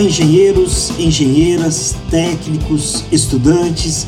Engenheiros, 0.00 0.90
engenheiras, 0.98 1.94
técnicos, 2.10 3.04
estudantes. 3.12 4.06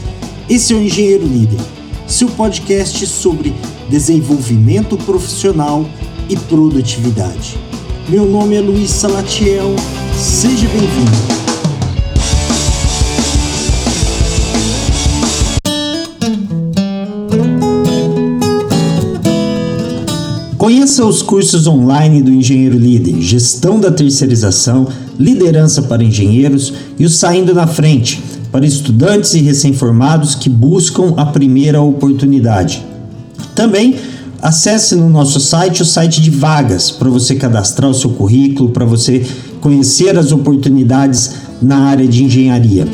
Esse 0.48 0.72
é 0.72 0.76
o 0.76 0.82
Engenheiro 0.82 1.26
Líder, 1.26 1.60
seu 2.06 2.28
podcast 2.28 3.06
sobre 3.06 3.54
desenvolvimento 3.90 4.96
profissional 4.96 5.86
e 6.30 6.36
produtividade. 6.36 7.58
Meu 8.08 8.24
nome 8.24 8.56
é 8.56 8.60
Luiz 8.60 8.90
Salatiel, 8.90 9.76
seja 10.16 10.66
bem-vindo. 10.68 11.51
Conheça 20.62 21.04
os 21.04 21.22
cursos 21.22 21.66
online 21.66 22.22
do 22.22 22.30
Engenheiro 22.30 22.78
Líder, 22.78 23.20
Gestão 23.20 23.80
da 23.80 23.90
Terceirização, 23.90 24.86
Liderança 25.18 25.82
para 25.82 26.04
Engenheiros 26.04 26.72
e 26.96 27.04
o 27.04 27.10
Saindo 27.10 27.52
na 27.52 27.66
Frente, 27.66 28.22
para 28.52 28.64
estudantes 28.64 29.34
e 29.34 29.40
recém-formados 29.40 30.36
que 30.36 30.48
buscam 30.48 31.14
a 31.16 31.26
primeira 31.26 31.80
oportunidade. 31.80 32.86
Também 33.56 33.96
acesse 34.40 34.94
no 34.94 35.10
nosso 35.10 35.40
site 35.40 35.82
o 35.82 35.84
site 35.84 36.22
de 36.22 36.30
vagas 36.30 36.92
para 36.92 37.10
você 37.10 37.34
cadastrar 37.34 37.90
o 37.90 37.94
seu 37.94 38.10
currículo, 38.10 38.70
para 38.70 38.84
você 38.84 39.26
conhecer 39.60 40.16
as 40.16 40.30
oportunidades 40.30 41.32
na 41.60 41.88
área 41.88 42.06
de 42.06 42.22
engenharia. 42.22 42.86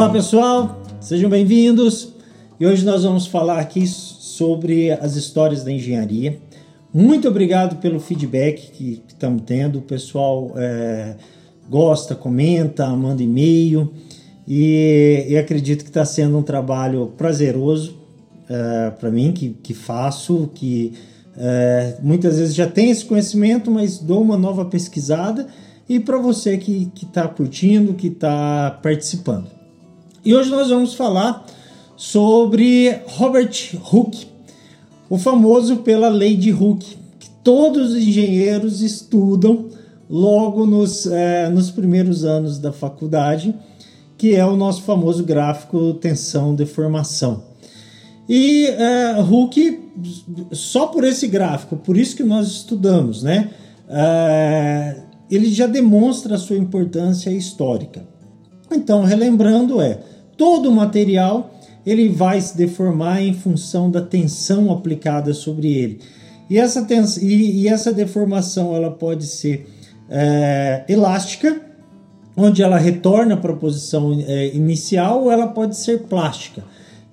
Olá 0.00 0.08
pessoal, 0.08 0.80
sejam 0.98 1.28
bem-vindos. 1.28 2.14
E 2.58 2.66
hoje 2.66 2.86
nós 2.86 3.04
vamos 3.04 3.26
falar 3.26 3.58
aqui 3.58 3.86
sobre 3.86 4.90
as 4.92 5.14
histórias 5.14 5.62
da 5.62 5.70
engenharia. 5.70 6.38
Muito 6.90 7.28
obrigado 7.28 7.76
pelo 7.82 8.00
feedback 8.00 8.70
que 8.70 9.02
estamos 9.06 9.42
tendo, 9.44 9.78
o 9.78 9.82
pessoal 9.82 10.54
é, 10.56 11.16
gosta, 11.68 12.14
comenta, 12.14 12.88
manda 12.96 13.22
e-mail. 13.22 13.92
E, 14.48 15.26
e, 15.28 15.36
acredito 15.36 15.84
que 15.84 15.90
está 15.90 16.06
sendo 16.06 16.38
um 16.38 16.42
trabalho 16.42 17.12
prazeroso 17.18 17.98
é, 18.48 18.92
para 18.92 19.10
mim, 19.10 19.32
que, 19.32 19.50
que 19.62 19.74
faço, 19.74 20.48
que 20.54 20.94
é, 21.36 21.98
muitas 22.02 22.38
vezes 22.38 22.54
já 22.54 22.66
tem 22.66 22.88
esse 22.88 23.04
conhecimento, 23.04 23.70
mas 23.70 23.98
dou 23.98 24.22
uma 24.22 24.38
nova 24.38 24.64
pesquisada. 24.64 25.46
E 25.86 26.00
para 26.00 26.16
você 26.16 26.56
que 26.56 26.90
está 27.02 27.28
curtindo, 27.28 27.92
que 27.92 28.06
está 28.06 28.70
participando. 28.82 29.59
E 30.22 30.34
hoje 30.34 30.50
nós 30.50 30.68
vamos 30.68 30.92
falar 30.92 31.46
sobre 31.96 33.00
Robert 33.06 33.52
Hooke, 33.90 34.26
o 35.08 35.16
famoso 35.16 35.76
pela 35.78 36.10
lei 36.10 36.36
de 36.36 36.52
Hooke, 36.52 36.98
que 37.18 37.30
todos 37.42 37.92
os 37.92 37.96
engenheiros 37.96 38.82
estudam 38.82 39.68
logo 40.10 40.66
nos, 40.66 41.06
é, 41.06 41.48
nos 41.48 41.70
primeiros 41.70 42.22
anos 42.22 42.58
da 42.58 42.70
faculdade, 42.70 43.54
que 44.18 44.36
é 44.36 44.44
o 44.44 44.56
nosso 44.56 44.82
famoso 44.82 45.24
gráfico 45.24 45.94
tensão-deformação. 45.94 47.42
E 48.28 48.66
é, 48.66 49.22
Hooke, 49.22 49.88
só 50.52 50.88
por 50.88 51.02
esse 51.04 51.28
gráfico, 51.28 51.76
por 51.76 51.96
isso 51.96 52.14
que 52.14 52.22
nós 52.22 52.46
estudamos, 52.48 53.22
né? 53.22 53.50
É, 53.88 54.96
ele 55.30 55.50
já 55.50 55.66
demonstra 55.66 56.34
a 56.34 56.38
sua 56.38 56.58
importância 56.58 57.30
histórica. 57.30 58.04
Então, 58.70 59.04
relembrando, 59.04 59.80
é 59.80 59.98
todo 60.36 60.68
o 60.68 60.72
material 60.72 61.54
ele 61.84 62.08
vai 62.08 62.40
se 62.40 62.56
deformar 62.56 63.22
em 63.22 63.32
função 63.32 63.90
da 63.90 64.00
tensão 64.00 64.70
aplicada 64.70 65.32
sobre 65.32 65.72
ele. 65.72 66.00
E 66.48 66.58
essa, 66.58 66.84
tens, 66.84 67.16
e, 67.16 67.62
e 67.62 67.68
essa 67.68 67.92
deformação 67.92 68.74
ela 68.74 68.90
pode 68.90 69.26
ser 69.26 69.66
é, 70.08 70.84
elástica, 70.88 71.60
onde 72.36 72.62
ela 72.62 72.78
retorna 72.78 73.36
para 73.36 73.52
a 73.52 73.56
posição 73.56 74.12
é, 74.26 74.54
inicial, 74.54 75.24
ou 75.24 75.30
ela 75.30 75.48
pode 75.48 75.76
ser 75.76 76.02
plástica. 76.02 76.64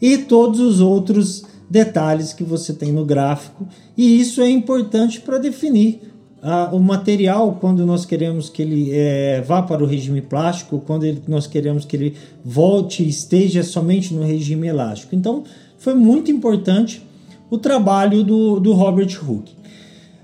E 0.02 0.18
todos 0.18 0.60
os 0.60 0.80
outros 0.82 1.46
detalhes 1.70 2.34
que 2.34 2.44
você 2.44 2.74
tem 2.74 2.92
no 2.92 3.06
gráfico. 3.06 3.68
E 3.96 4.20
isso 4.20 4.42
é 4.42 4.50
importante 4.50 5.20
para 5.20 5.38
definir 5.38 6.02
ah, 6.42 6.70
o 6.72 6.80
material, 6.80 7.58
quando 7.60 7.86
nós 7.86 8.06
queremos 8.06 8.50
que 8.50 8.62
ele 8.62 8.92
é, 8.92 9.42
vá 9.42 9.62
para 9.62 9.84
o 9.84 9.88
regime 9.88 10.22
plástico, 10.22 10.82
quando 10.86 11.04
ele, 11.04 11.22
nós 11.28 11.48
queremos 11.48 11.84
que 11.84 11.96
ele 11.96 12.14
volte 12.46 13.04
e 13.04 13.10
esteja 13.10 13.64
somente 13.64 14.14
no 14.14 14.24
regime 14.24 14.68
elástico. 14.68 15.16
Então, 15.16 15.44
foi 15.78 15.96
muito 15.96 16.32
importante 16.32 17.02
o 17.50 17.58
trabalho 17.58 18.24
do, 18.24 18.60
do 18.60 18.74
Robert 18.74 19.18
Hooke. 19.28 19.58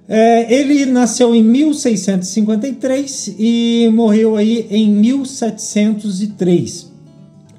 É, 0.08 0.54
ele 0.54 0.86
nasceu 0.86 1.34
em 1.34 1.42
1653 1.42 3.36
e 3.40 3.90
morreu 3.94 4.36
aí 4.36 4.68
em 4.70 4.90
1703. 4.90 6.92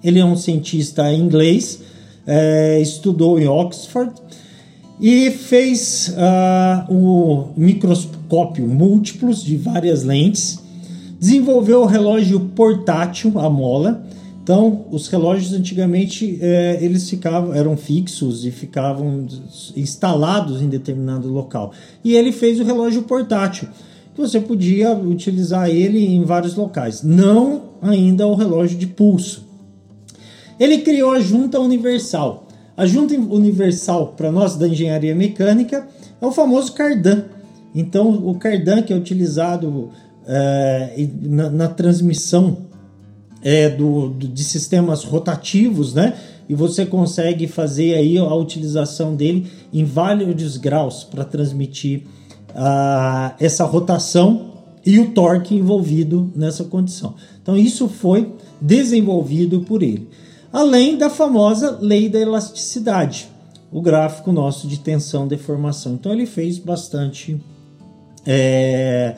Ele 0.03 0.19
é 0.19 0.25
um 0.25 0.37
cientista 0.37 1.10
inglês, 1.12 1.81
é, 2.26 2.78
estudou 2.81 3.41
em 3.41 3.48
Oxford 3.48 4.12
e 5.00 5.31
fez 5.31 6.15
uh, 6.16 6.93
o 6.93 7.49
microscópio 7.56 8.66
múltiplos 8.66 9.43
de 9.43 9.56
várias 9.56 10.05
lentes, 10.05 10.60
desenvolveu 11.19 11.82
o 11.82 11.87
relógio 11.87 12.41
portátil, 12.55 13.38
a 13.38 13.49
mola. 13.50 14.05
Então, 14.43 14.84
os 14.91 15.09
relógios 15.09 15.55
antigamente 15.55 16.38
eh, 16.38 16.78
eles 16.82 17.09
ficavam 17.09 17.55
eram 17.55 17.78
fixos 17.78 18.44
e 18.44 18.50
ficavam 18.50 19.27
instalados 19.75 20.60
em 20.60 20.69
determinado 20.69 21.32
local. 21.32 21.72
E 22.05 22.15
ele 22.15 22.31
fez 22.31 22.61
o 22.61 22.65
relógio 22.65 23.05
portátil, 23.05 23.69
que 24.15 24.21
você 24.21 24.38
podia 24.38 24.93
utilizar 24.93 25.71
ele 25.71 26.05
em 26.05 26.25
vários 26.25 26.56
locais. 26.56 27.03
Não 27.03 27.71
ainda 27.81 28.26
o 28.26 28.34
relógio 28.34 28.76
de 28.76 28.87
pulso. 28.87 29.47
Ele 30.61 30.78
criou 30.78 31.12
a 31.12 31.21
junta 31.21 31.59
universal 31.59 32.44
a 32.76 32.86
junta 32.86 33.14
universal 33.14 34.14
para 34.16 34.32
nós 34.32 34.56
da 34.56 34.66
engenharia 34.66 35.14
mecânica 35.14 35.86
é 36.20 36.26
o 36.26 36.32
famoso 36.32 36.72
cardan. 36.72 37.24
Então, 37.74 38.08
o 38.10 38.34
cardan 38.36 38.82
que 38.82 38.92
é 38.92 38.96
utilizado 38.96 39.90
é, 40.26 41.08
na, 41.22 41.50
na, 41.50 41.68
transmissão 41.68 42.58
é, 43.42 43.68
do, 43.68 44.08
do, 44.08 44.28
de 44.28 44.44
sistemas 44.44 45.04
rotativos, 45.04 45.94
né? 45.94 46.14
E 46.48 46.54
você 46.54 46.84
consegue 46.84 47.46
fazer 47.46 47.94
aí 47.94 48.18
a 48.18 48.34
utilização 48.34 49.14
dele 49.14 49.46
em 49.72 49.84
vários 49.84 50.56
graus 50.56 51.02
para 51.02 51.24
transmitir 51.24 52.02
essa 53.40 53.64
rotação 53.64 54.52
e 54.86 55.00
o 55.00 55.10
torque 55.10 55.56
envolvido 55.56 56.30
nessa 56.36 56.64
condição. 56.64 57.14
Então, 57.42 57.56
isso 57.56 57.88
foi 57.88 58.32
desenvolvido 58.60 59.60
por 59.60 59.82
ele 59.82 60.08
além 60.54 60.97
da 60.97 61.10
famosa 61.10 61.76
lei 61.81 62.09
da 62.09 62.20
elasticidade, 62.20 63.28
o 63.72 63.82
gráfico 63.82 64.31
nosso 64.31 64.69
de 64.69 64.78
tensão 64.78 65.26
deformação. 65.26 65.94
Então 65.94 66.12
ele 66.12 66.26
fez 66.26 66.59
bastante, 66.59 67.42
é, 68.25 69.16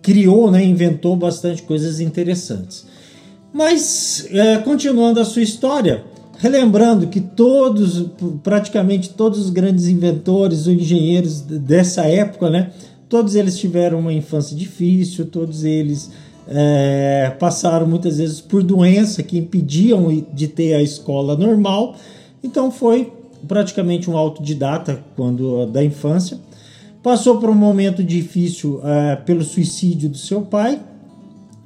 criou, 0.00 0.50
né, 0.50 0.64
inventou 0.64 1.14
bastante 1.16 1.60
coisas 1.60 2.00
interessantes. 2.00 2.86
Mas 3.52 4.26
é, 4.30 4.56
continuando 4.56 5.20
a 5.20 5.24
sua 5.26 5.42
história, 5.42 6.02
relembrando 6.38 7.08
que 7.08 7.20
todos, 7.20 8.06
praticamente 8.42 9.10
todos 9.10 9.40
os 9.40 9.50
grandes 9.50 9.86
inventores 9.86 10.66
ou 10.66 10.72
engenheiros 10.72 11.42
dessa 11.42 12.06
época, 12.06 12.48
né, 12.48 12.70
todos 13.06 13.34
eles 13.34 13.58
tiveram 13.58 13.98
uma 13.98 14.14
infância 14.14 14.56
difícil, 14.56 15.26
todos 15.26 15.64
eles 15.64 16.10
é, 16.48 17.34
passaram 17.38 17.86
muitas 17.86 18.18
vezes 18.18 18.40
por 18.40 18.62
doença 18.62 19.22
que 19.22 19.38
impediam 19.38 20.08
de 20.32 20.48
ter 20.48 20.74
a 20.74 20.82
escola 20.82 21.36
normal. 21.36 21.94
Então 22.42 22.70
foi 22.70 23.12
praticamente 23.46 24.10
um 24.10 24.16
autodidata 24.16 25.02
quando 25.14 25.66
da 25.66 25.84
infância. 25.84 26.38
Passou 27.02 27.38
por 27.38 27.50
um 27.50 27.54
momento 27.54 28.02
difícil 28.02 28.80
é, 28.82 29.16
pelo 29.16 29.44
suicídio 29.44 30.08
do 30.08 30.18
seu 30.18 30.42
pai, 30.42 30.80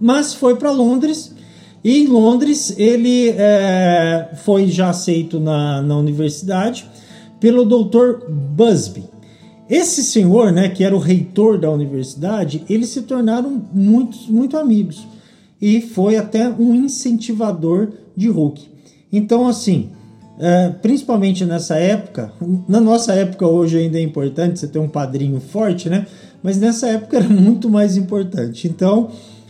mas 0.01 0.35
foi 0.35 0.57
para 0.57 0.71
Londres. 0.71 1.35
E 1.85 2.03
em 2.03 2.07
Londres 2.07 2.75
ele 2.79 3.31
é, 3.31 4.31
foi 4.45 4.69
já 4.69 4.91
aceito 4.91 5.41
na, 5.41 5.81
na 5.81 5.97
universidade 5.97 6.89
pelo 7.41 7.65
Dr. 7.65 8.29
Busby. 8.29 9.05
Esse 9.73 10.05
senhor, 10.05 10.53
né, 10.53 10.69
que 10.69 10.85
era 10.85 10.95
o 10.95 10.99
reitor 10.99 11.59
da 11.59 11.71
universidade, 11.71 12.63
eles 12.69 12.91
se 12.91 13.01
tornaram 13.01 13.63
muito, 13.73 14.31
muito 14.31 14.59
amigos 14.59 15.07
e 15.59 15.81
foi 15.81 16.17
até 16.17 16.47
um 16.47 16.75
incentivador 16.75 17.89
de 18.15 18.29
Hulk. 18.29 18.69
Então, 19.11 19.49
assim, 19.49 19.89
é, 20.39 20.69
principalmente 20.69 21.47
nessa 21.47 21.77
época, 21.77 22.31
na 22.69 22.83
nossa 22.83 23.15
época 23.15 23.47
hoje 23.47 23.79
ainda 23.79 23.99
é 23.99 24.03
importante 24.03 24.61
você 24.61 24.69
ter 24.69 24.79
um 24.79 24.89
padrinho 24.89 25.41
forte, 25.41 25.89
né? 25.89 26.07
Mas 26.43 26.59
nessa 26.59 26.89
época 26.89 27.17
era 27.17 27.29
muito 27.31 27.71
mais 27.71 27.97
importante. 27.97 28.69
Então, 28.69 29.09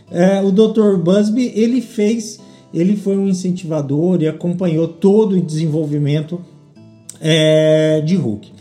é, 0.09 0.41
o 0.41 0.53
Dr. 0.53 0.95
Busby 1.03 1.51
ele 1.53 1.81
fez 1.81 2.39
ele 2.73 2.95
foi 2.95 3.17
um 3.17 3.27
incentivador 3.27 4.21
e 4.21 4.27
acompanhou 4.29 4.87
todo 4.87 5.35
o 5.35 5.41
desenvolvimento 5.41 6.39
é, 7.19 7.99
de 7.99 8.15
Hulk. 8.15 8.53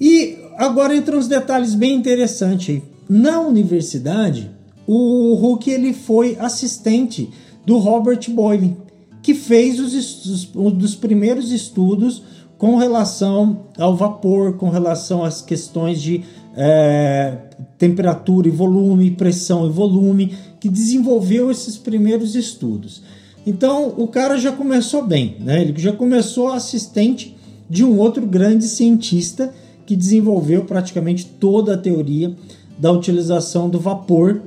E 0.00 0.43
agora 0.56 0.96
entram 0.96 1.18
uns 1.18 1.28
detalhes 1.28 1.74
bem 1.74 1.94
interessantes. 1.94 2.82
Na 3.08 3.40
universidade, 3.40 4.50
o 4.86 5.34
Hulk 5.34 5.70
ele 5.70 5.92
foi 5.92 6.36
assistente 6.38 7.30
do 7.64 7.78
Robert 7.78 8.20
Boyle, 8.30 8.76
que 9.22 9.34
fez 9.34 9.80
os, 9.80 10.54
um 10.54 10.70
dos 10.70 10.94
primeiros 10.94 11.50
estudos 11.50 12.22
com 12.58 12.76
relação 12.76 13.66
ao 13.78 13.96
vapor, 13.96 14.56
com 14.56 14.68
relação 14.68 15.24
às 15.24 15.42
questões 15.42 16.00
de 16.00 16.22
é, 16.56 17.38
temperatura 17.78 18.48
e 18.48 18.50
volume, 18.50 19.10
pressão 19.10 19.66
e 19.66 19.70
volume, 19.70 20.34
que 20.60 20.68
desenvolveu 20.68 21.50
esses 21.50 21.76
primeiros 21.76 22.34
estudos. 22.34 23.02
Então 23.46 23.92
o 23.96 24.06
cara 24.08 24.38
já 24.38 24.52
começou 24.52 25.04
bem, 25.04 25.36
né? 25.40 25.62
ele 25.62 25.74
já 25.76 25.92
começou 25.92 26.48
assistente 26.48 27.36
de 27.68 27.84
um 27.84 27.98
outro 27.98 28.26
grande 28.26 28.64
cientista 28.64 29.52
que 29.86 29.96
desenvolveu 29.96 30.64
praticamente 30.64 31.26
toda 31.26 31.74
a 31.74 31.78
teoria 31.78 32.34
da 32.78 32.90
utilização 32.90 33.68
do 33.68 33.78
vapor, 33.78 34.40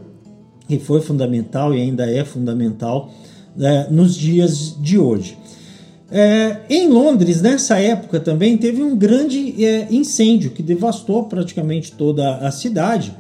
que 0.68 0.80
foi 0.80 1.02
fundamental 1.02 1.74
e 1.74 1.82
ainda 1.82 2.10
é 2.10 2.26
fundamental 2.26 3.12
é, 3.60 3.88
nos 3.90 4.16
dias 4.16 4.76
de 4.80 4.98
hoje. 4.98 5.38
É, 6.10 6.62
em 6.70 6.88
Londres, 6.88 7.42
nessa 7.42 7.78
época 7.80 8.18
também, 8.20 8.58
teve 8.58 8.82
um 8.82 8.96
grande 8.96 9.64
é, 9.64 9.88
incêndio 9.92 10.50
que 10.52 10.64
devastou 10.64 11.26
praticamente 11.26 11.92
toda 11.92 12.38
a 12.38 12.50
cidade. 12.52 13.14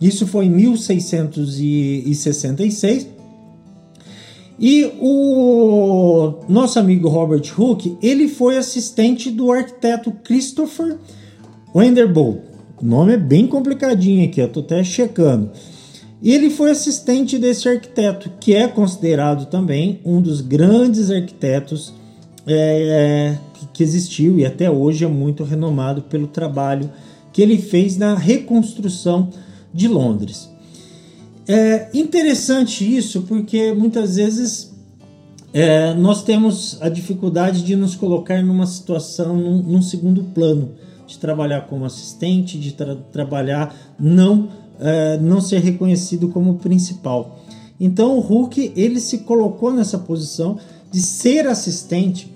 Isso 0.00 0.26
foi 0.26 0.46
em 0.46 0.50
1666. 0.50 3.06
E 4.58 4.90
o 5.00 6.40
nosso 6.48 6.78
amigo 6.78 7.08
Robert 7.08 7.42
Hooke, 7.56 7.96
ele 8.02 8.28
foi 8.28 8.56
assistente 8.56 9.30
do 9.30 9.50
arquiteto 9.50 10.12
Christopher 10.24 10.98
Wenderbolt. 11.74 12.40
O 12.80 12.84
nome 12.84 13.14
é 13.14 13.16
bem 13.16 13.46
complicadinho 13.46 14.24
aqui, 14.26 14.40
eu 14.40 14.48
tô 14.48 14.60
até 14.60 14.82
checando. 14.82 15.50
E 16.20 16.32
ele 16.32 16.50
foi 16.50 16.70
assistente 16.70 17.38
desse 17.38 17.68
arquiteto, 17.68 18.30
que 18.40 18.54
é 18.54 18.68
considerado 18.68 19.46
também 19.46 20.00
um 20.04 20.20
dos 20.20 20.40
grandes 20.40 21.10
arquitetos 21.10 21.92
é, 22.46 23.36
que 23.72 23.82
existiu 23.82 24.38
e 24.38 24.44
até 24.44 24.70
hoje 24.70 25.04
é 25.04 25.08
muito 25.08 25.44
renomado 25.44 26.02
pelo 26.02 26.26
trabalho 26.26 26.90
que 27.32 27.40
ele 27.40 27.56
fez 27.58 27.96
na 27.96 28.14
reconstrução 28.14 29.30
de 29.72 29.88
Londres. 29.88 30.50
É 31.48 31.88
interessante 31.94 32.84
isso 32.84 33.22
porque 33.22 33.72
muitas 33.72 34.16
vezes 34.16 34.72
é, 35.52 35.92
nós 35.94 36.22
temos 36.22 36.78
a 36.80 36.88
dificuldade 36.88 37.64
de 37.64 37.74
nos 37.74 37.94
colocar 37.94 38.42
numa 38.42 38.66
situação, 38.66 39.36
num, 39.36 39.62
num 39.62 39.82
segundo 39.82 40.22
plano, 40.22 40.70
de 41.06 41.18
trabalhar 41.18 41.62
como 41.62 41.84
assistente, 41.84 42.58
de 42.58 42.72
tra 42.72 42.94
trabalhar 42.94 43.74
não, 43.98 44.48
é, 44.78 45.18
não 45.18 45.40
ser 45.40 45.60
reconhecido 45.60 46.28
como 46.28 46.56
principal. 46.56 47.40
Então 47.80 48.16
o 48.16 48.20
Hulk 48.20 48.72
ele 48.76 49.00
se 49.00 49.18
colocou 49.18 49.72
nessa 49.72 49.98
posição 49.98 50.58
de 50.90 51.00
ser 51.00 51.46
assistente 51.46 52.32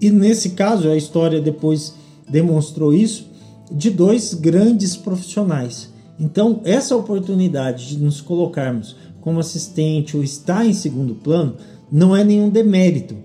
e 0.00 0.10
nesse 0.10 0.50
caso, 0.50 0.88
a 0.88 0.96
história 0.96 1.40
depois 1.40 1.94
demonstrou 2.28 2.92
isso, 2.92 3.28
de 3.70 3.90
dois 3.90 4.34
grandes 4.34 4.96
profissionais. 4.96 5.90
Então, 6.18 6.60
essa 6.64 6.96
oportunidade 6.96 7.88
de 7.88 7.98
nos 7.98 8.20
colocarmos 8.20 8.96
como 9.20 9.40
assistente 9.40 10.16
ou 10.16 10.22
estar 10.22 10.64
em 10.64 10.72
segundo 10.72 11.14
plano 11.14 11.56
não 11.90 12.14
é 12.14 12.22
nenhum 12.22 12.48
demérito. 12.48 13.16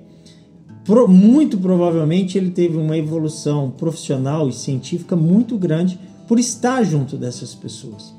Pro, 0.83 1.07
muito 1.07 1.57
provavelmente 1.57 2.37
ele 2.37 2.51
teve 2.51 2.77
uma 2.77 2.97
evolução 2.97 3.71
profissional 3.71 4.49
e 4.49 4.53
científica 4.53 5.15
muito 5.15 5.57
grande 5.57 5.99
por 6.27 6.39
estar 6.39 6.83
junto 6.83 7.17
dessas 7.17 7.53
pessoas. 7.53 8.13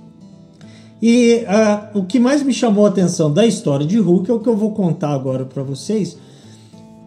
E 1.01 1.45
uh, 1.45 1.99
o 1.99 2.05
que 2.05 2.21
mais 2.21 2.43
me 2.43 2.53
chamou 2.53 2.87
a 2.87 2.89
atenção 2.89 3.33
da 3.33 3.45
história 3.45 3.85
de 3.85 3.99
Hulk 3.99 4.31
é 4.31 4.35
o 4.35 4.41
que 4.41 4.49
eu 4.49 4.57
vou 4.57 4.73
contar 4.73 5.11
agora 5.11 5.45
para 5.45 5.63
vocês, 5.63 6.17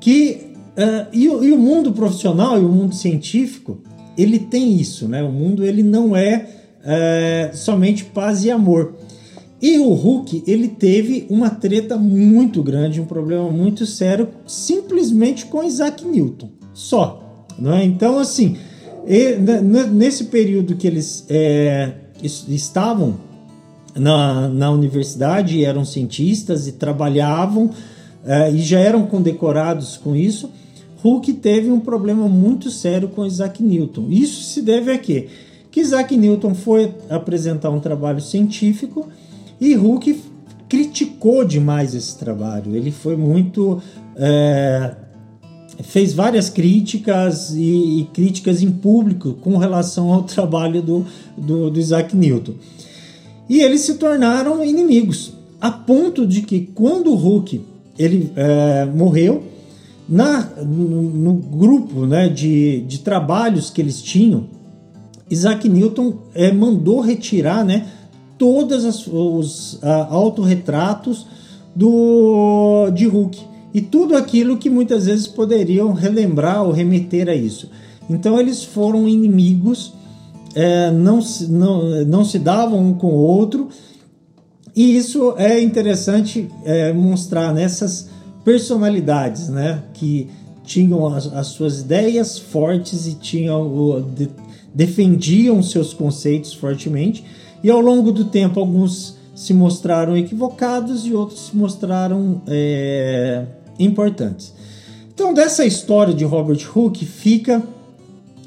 que 0.01 0.55
Uh, 0.75 1.07
e, 1.13 1.23
e, 1.23 1.53
o 1.53 1.57
mundo 1.57 1.93
profissional 1.93 2.61
e 2.61 2.65
o 2.65 2.67
mundo 2.67 2.93
científico, 2.93 3.79
ele 4.17 4.37
tem 4.37 4.75
isso, 4.75 5.07
né? 5.07 5.23
O 5.23 5.31
mundo 5.31 5.63
ele 5.63 5.81
não 5.81 6.13
é 6.13 6.49
uh, 6.81 7.55
somente 7.55 8.03
paz 8.03 8.43
e 8.43 8.51
amor. 8.51 8.93
E 9.61 9.79
o 9.79 9.93
Hulk, 9.93 10.43
ele 10.45 10.67
teve 10.67 11.25
uma 11.29 11.49
treta 11.49 11.97
muito 11.97 12.61
grande, 12.61 12.99
um 12.99 13.05
problema 13.05 13.49
muito 13.49 13.85
sério, 13.85 14.29
simplesmente 14.45 15.45
com 15.45 15.63
Isaac 15.63 16.05
Newton, 16.05 16.49
só. 16.73 17.45
Não 17.57 17.73
é? 17.73 17.83
Então, 17.85 18.19
assim, 18.19 18.57
nesse 19.93 20.25
período 20.25 20.75
que 20.75 20.85
eles 20.85 21.25
é, 21.29 21.93
estavam 22.21 23.15
na, 23.95 24.49
na 24.49 24.71
universidade, 24.71 25.63
eram 25.63 25.85
cientistas 25.85 26.67
e 26.67 26.73
trabalhavam, 26.73 27.69
é, 28.25 28.51
e 28.51 28.59
já 28.59 28.79
eram 28.79 29.05
condecorados 29.05 29.97
com 29.97 30.15
isso, 30.15 30.49
Hooke 31.03 31.33
teve 31.33 31.69
um 31.69 31.79
problema 31.79 32.27
muito 32.27 32.71
sério 32.71 33.07
com 33.07 33.25
Isaac 33.25 33.61
Newton. 33.61 34.07
Isso 34.09 34.41
se 34.41 34.61
deve 34.61 34.91
a 34.91 34.97
quê? 34.97 35.27
Que 35.69 35.79
Isaac 35.79 36.17
Newton 36.17 36.55
foi 36.55 36.91
apresentar 37.09 37.69
um 37.69 37.79
trabalho 37.79 38.19
científico 38.19 39.07
e 39.59 39.75
Hooke 39.75 40.21
criticou 40.67 41.45
demais 41.45 41.93
esse 41.93 42.17
trabalho. 42.17 42.75
Ele 42.75 42.91
foi 42.91 43.15
muito. 43.15 43.81
É, 44.15 44.95
fez 45.83 46.13
várias 46.13 46.49
críticas 46.49 47.51
e, 47.51 48.01
e, 48.01 48.09
críticas 48.13 48.61
em 48.61 48.71
público 48.71 49.33
com 49.33 49.57
relação 49.57 50.11
ao 50.11 50.23
trabalho 50.27 50.81
do, 50.81 51.05
do, 51.37 51.69
do 51.69 51.79
Isaac 51.79 52.15
Newton. 52.15 52.53
E 53.49 53.61
eles 53.61 53.81
se 53.81 53.95
tornaram 53.95 54.63
inimigos, 54.63 55.33
a 55.61 55.69
ponto 55.69 56.25
de 56.25 56.41
que 56.41 56.61
quando 56.73 57.13
Hooke 57.13 57.61
ele 57.97 58.31
é, 58.35 58.85
morreu, 58.85 59.43
na, 60.07 60.41
no, 60.63 61.01
no, 61.01 61.33
grupo 61.33 62.05
né, 62.05 62.29
de, 62.29 62.81
de 62.81 62.99
trabalhos 62.99 63.69
que 63.69 63.81
eles 63.81 64.01
tinham, 64.01 64.47
Isaac 65.29 65.67
Newton 65.67 66.17
é, 66.33 66.51
mandou 66.51 67.01
retirar 67.01 67.65
né, 67.65 67.87
todos 68.37 69.07
os 69.07 69.79
autorretratos 70.09 71.25
do, 71.75 72.89
de 72.91 73.05
Hulk 73.05 73.39
e 73.73 73.81
tudo 73.81 74.15
aquilo 74.15 74.57
que 74.57 74.69
muitas 74.69 75.05
vezes 75.05 75.27
poderiam 75.27 75.91
relembrar 75.91 76.63
ou 76.63 76.71
remeter 76.71 77.27
a 77.27 77.35
isso. 77.35 77.69
Então 78.09 78.39
eles 78.39 78.63
foram 78.63 79.07
inimigos, 79.07 79.93
é, 80.53 80.91
não, 80.91 81.21
se, 81.21 81.51
não, 81.51 82.05
não 82.05 82.23
se 82.23 82.39
davam 82.39 82.79
um 82.79 82.93
com 82.93 83.07
o 83.07 83.17
outro, 83.17 83.69
e 84.75 84.95
isso 84.95 85.33
é 85.37 85.61
interessante 85.61 86.49
é, 86.63 86.91
mostrar 86.93 87.53
nessas 87.53 88.09
personalidades, 88.43 89.49
né? 89.49 89.83
Que 89.93 90.29
tinham 90.63 91.07
as, 91.07 91.27
as 91.33 91.47
suas 91.47 91.81
ideias 91.81 92.37
fortes 92.37 93.07
e 93.07 93.15
tinham 93.15 94.05
de, 94.15 94.29
defendiam 94.73 95.63
seus 95.63 95.93
conceitos 95.93 96.53
fortemente. 96.53 97.23
E 97.65 97.69
ao 97.71 97.81
longo 97.81 98.11
do 98.11 98.25
tempo, 98.25 98.59
alguns 98.59 99.15
se 99.33 99.51
mostraram 99.51 100.15
equivocados 100.15 101.03
e 101.07 101.15
outros 101.15 101.47
se 101.47 101.57
mostraram 101.57 102.39
é, 102.45 103.43
importantes. 103.79 104.53
Então, 105.11 105.33
dessa 105.33 105.65
história 105.65 106.13
de 106.13 106.23
Robert 106.23 106.59
Hooke 106.75 107.03
fica 107.07 107.63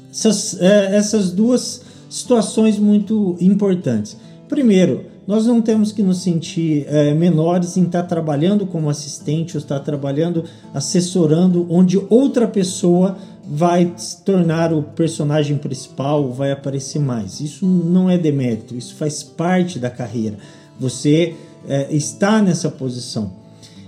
essas, 0.09 0.57
é, 0.61 0.95
essas 0.95 1.31
duas 1.31 1.81
situações 2.09 2.79
muito 2.79 3.35
importantes. 3.41 4.15
Primeiro, 4.47 5.03
nós 5.27 5.45
não 5.45 5.61
temos 5.61 5.91
que 5.91 6.01
nos 6.01 6.19
sentir 6.19 6.85
é, 6.87 7.13
menores 7.13 7.75
em 7.75 7.83
estar 7.83 8.03
trabalhando 8.03 8.65
como 8.65 8.89
assistente 8.89 9.57
ou 9.57 9.61
estar 9.61 9.81
trabalhando 9.81 10.45
assessorando, 10.73 11.67
onde 11.69 12.01
outra 12.09 12.47
pessoa 12.47 13.17
vai 13.51 13.93
se 13.97 14.21
tornar 14.23 14.71
o 14.71 14.83
personagem 14.83 15.57
principal, 15.57 16.31
vai 16.31 16.51
aparecer 16.51 16.99
mais. 16.99 17.41
Isso 17.41 17.65
não 17.65 18.09
é 18.09 18.17
demérito, 18.17 18.75
isso 18.75 18.95
faz 18.95 19.23
parte 19.23 19.79
da 19.79 19.89
carreira. 19.89 20.37
Você 20.79 21.33
é, 21.67 21.87
está 21.93 22.41
nessa 22.41 22.69
posição. 22.69 23.33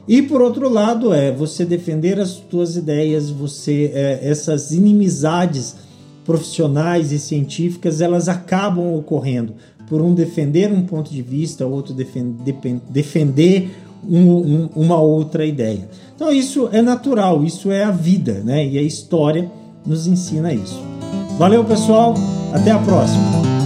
E 0.08 0.22
por 0.22 0.42
outro 0.42 0.68
lado, 0.68 1.14
é 1.14 1.32
você 1.32 1.64
defender 1.64 2.20
as 2.20 2.42
suas 2.50 2.76
ideias, 2.76 3.30
você 3.30 3.92
é, 3.94 4.20
essas 4.24 4.72
inimizades 4.72 5.76
profissionais 6.26 7.12
e 7.12 7.20
científicas, 7.20 8.02
elas 8.02 8.28
acabam 8.28 8.96
ocorrendo 8.96 9.54
por 9.88 10.02
um 10.02 10.14
defender 10.14 10.72
um 10.72 10.84
ponto 10.84 11.12
de 11.12 11.22
vista, 11.22 11.66
outro 11.66 11.94
defender, 11.94 12.56
defender 12.90 13.70
um, 14.08 14.32
um, 14.32 14.70
uma 14.76 15.00
outra 15.00 15.46
ideia. 15.46 15.88
Então 16.16 16.32
isso 16.32 16.70
é 16.72 16.82
natural, 16.82 17.44
isso 17.44 17.72
é 17.72 17.84
a 17.84 17.92
vida, 17.92 18.42
né? 18.44 18.66
E 18.68 18.78
a 18.78 18.82
história 18.82 19.50
nos 19.86 20.08
ensina 20.08 20.54
isso. 20.54 20.82
Valeu, 21.38 21.64
pessoal, 21.64 22.14
até 22.54 22.72
a 22.72 22.80
próxima. 22.80 23.61